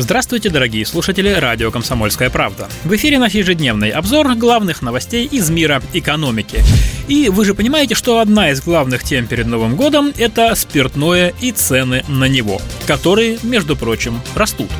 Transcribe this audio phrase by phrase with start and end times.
[0.00, 2.70] Здравствуйте, дорогие слушатели радио «Комсомольская правда».
[2.84, 6.62] В эфире наш ежедневный обзор главных новостей из мира экономики.
[7.06, 11.52] И вы же понимаете, что одна из главных тем перед Новым годом– это спиртное и
[11.52, 14.70] цены на него, которые, между прочим, растут.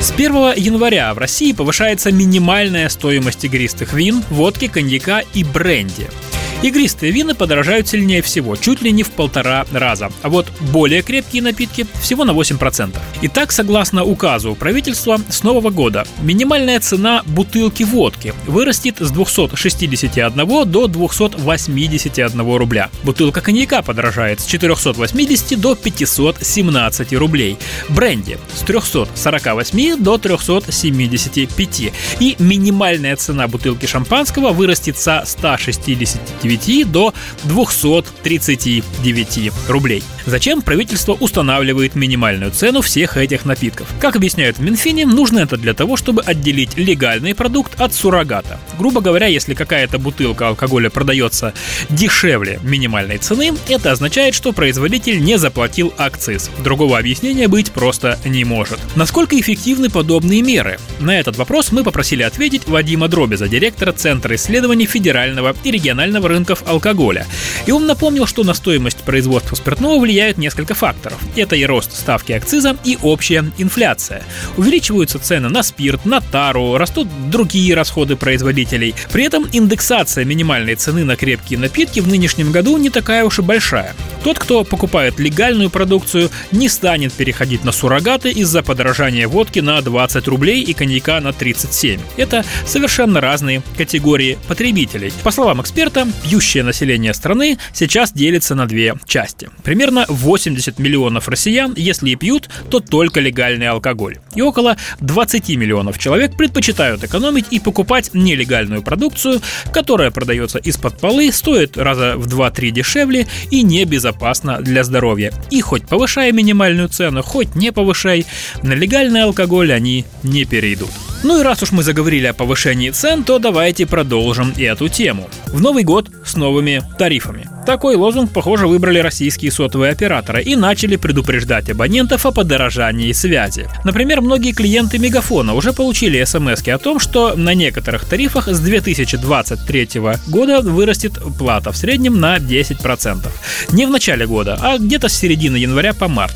[0.00, 6.10] С 1 января в России повышается минимальная стоимость игристых вин, водки, коньяка и бренди–
[6.62, 11.42] Игристые вина подорожают сильнее всего, чуть ли не в полтора раза, а вот более крепкие
[11.42, 12.96] напитки всего на 8%.
[13.22, 20.86] Итак, согласно указу правительства, с нового года минимальная цена бутылки водки вырастет с 261 до
[20.86, 22.90] 281 рубля.
[23.02, 27.58] Бутылка коньяка подорожает с 480 до 517 рублей.
[27.88, 31.92] Бренди с 348 до 375.
[32.20, 37.14] И минимальная цена бутылки шампанского вырастет со 169 9 до
[37.44, 40.02] 239 рублей.
[40.26, 43.88] Зачем правительство устанавливает минимальную цену всех этих напитков?
[44.00, 48.60] Как объясняют в Минфине, нужно это для того, чтобы отделить легальный продукт от суррогата.
[48.78, 51.54] Грубо говоря, если какая-то бутылка алкоголя продается
[51.90, 56.50] дешевле минимальной цены, это означает, что производитель не заплатил акциз.
[56.62, 58.78] Другого объяснения быть просто не может.
[58.94, 60.78] Насколько эффективны подобные меры?
[61.00, 66.64] На этот вопрос мы попросили ответить Вадима Дробеза, директора Центра исследований федерального и регионального рынков
[66.66, 67.26] алкоголя.
[67.66, 71.18] И он напомнил, что на стоимость производства спиртного влияют несколько факторов.
[71.36, 74.24] Это и рост ставки акциза, и общая инфляция.
[74.56, 78.94] Увеличиваются цены на спирт, на тару, растут другие расходы производителей.
[79.12, 83.42] При этом индексация минимальной цены на крепкие напитки в нынешнем году не такая уж и
[83.42, 83.94] большая.
[84.24, 90.26] Тот, кто покупает легальную продукцию, не станет переходить на суррогаты из-за подорожания водки на 20
[90.28, 92.00] рублей и коньяка на 37.
[92.16, 95.12] Это совершенно разные категории потребителей.
[95.22, 99.50] По словам эксперта, пьющее население страны сейчас делится на две части.
[99.64, 104.16] Примерно 80 миллионов россиян, если и пьют, то только легальный алкоголь.
[104.34, 109.42] И около 20 миллионов человек предпочитают экономить и покупать нелегальную продукцию,
[109.74, 115.34] которая продается из-под полы, стоит раза в 2-3 дешевле и небезопасна для здоровья.
[115.50, 118.24] И хоть повышая минимальную цену, хоть не повышай,
[118.62, 120.88] на легальный алкоголь они не перейдут.
[121.24, 125.28] Ну и раз уж мы заговорили о повышении цен, то давайте продолжим и эту тему.
[125.46, 127.48] В Новый год с новыми тарифами.
[127.64, 133.68] Такой лозунг, похоже, выбрали российские сотовые операторы и начали предупреждать абонентов о подорожании связи.
[133.84, 139.88] Например, многие клиенты Мегафона уже получили смс о том, что на некоторых тарифах с 2023
[140.26, 143.28] года вырастет плата в среднем на 10%.
[143.70, 146.34] Не в начале года, а где-то с середины января по март.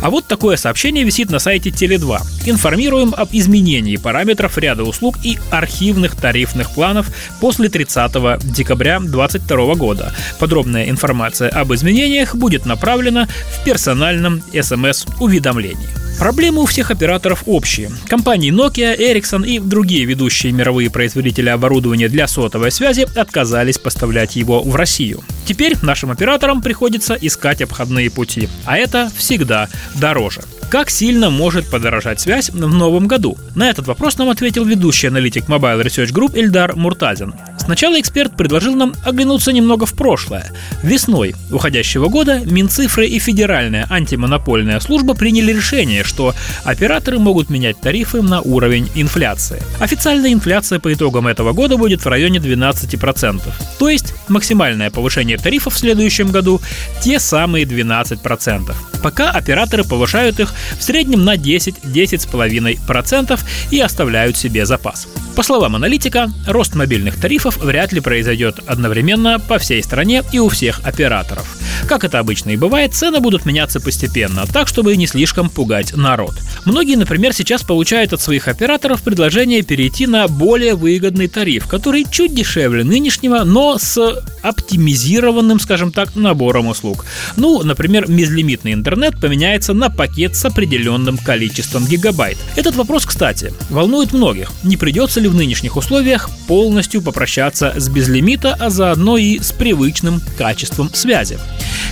[0.00, 2.20] А вот такое сообщение висит на сайте Теле2.
[2.48, 7.10] Информируем об изменении параметров ряда услуг и архивных тарифных планов
[7.42, 8.10] после 30
[8.50, 10.14] декабря 2022 года.
[10.38, 16.07] Подробная информация об изменениях будет направлена в персональном смс-уведомлении.
[16.18, 17.92] Проблемы у всех операторов общие.
[18.08, 24.60] Компании Nokia, Ericsson и другие ведущие мировые производители оборудования для сотовой связи отказались поставлять его
[24.60, 25.22] в Россию.
[25.46, 30.42] Теперь нашим операторам приходится искать обходные пути, а это всегда дороже.
[30.70, 33.38] Как сильно может подорожать связь в новом году?
[33.54, 37.32] На этот вопрос нам ответил ведущий аналитик Mobile Research Group Эльдар Муртазин.
[37.68, 40.50] Сначала эксперт предложил нам оглянуться немного в прошлое.
[40.82, 46.34] Весной уходящего года Минцифры и Федеральная антимонопольная служба приняли решение, что
[46.64, 49.60] операторы могут менять тарифы на уровень инфляции.
[49.80, 53.42] Официальная инфляция по итогам этого года будет в районе 12%.
[53.78, 56.62] То есть максимальное повышение тарифов в следующем году–
[57.02, 58.74] те самые 12%.
[59.02, 63.38] Пока операторы повышают их в среднем на 10-10,5%
[63.70, 65.06] и оставляют себе запас.
[65.36, 70.48] По словам аналитика, рост мобильных тарифов вряд ли произойдет одновременно по всей стране и у
[70.48, 71.56] всех операторов.
[71.86, 76.34] Как это обычно и бывает, цены будут меняться постепенно, так чтобы не слишком пугать народ.
[76.64, 82.34] Многие, например, сейчас получают от своих операторов предложение перейти на более выгодный тариф, который чуть
[82.34, 83.98] дешевле нынешнего, но с
[84.42, 87.04] оптимизированным, скажем так, набором услуг.
[87.36, 92.38] Ну, например, безлимитный интернет поменяется на пакет с определенным количеством гигабайт.
[92.56, 94.50] Этот вопрос, кстати, волнует многих.
[94.62, 100.20] Не придется ли в нынешних условиях полностью попрощаться с безлимита, а заодно и с привычным
[100.36, 101.38] качеством связи.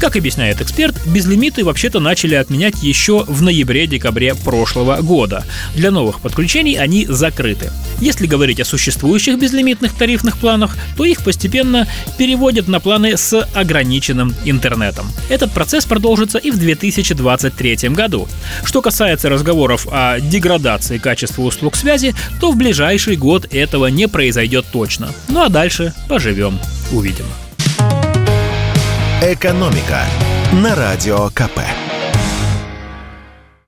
[0.00, 5.44] Как объясняет эксперт, безлимиты вообще-то начали отменять еще в ноябре-декабре прошлого года.
[5.76, 7.70] Для новых подключений они закрыты.
[8.00, 11.86] Если говорить о существующих безлимитных тарифных планах, то их постепенно
[12.18, 15.06] переводят на планы с ограниченным интернетом.
[15.28, 18.26] Этот процесс продолжится и в 2023 году.
[18.64, 24.66] Что касается разговоров о деградации качества услуг связи, то в ближайший год этого не произойдет
[24.72, 25.10] точно.
[25.28, 26.58] Ну а дальше поживем,
[26.90, 27.26] увидим.
[29.22, 30.02] Экономика
[30.52, 31.60] на радио КП.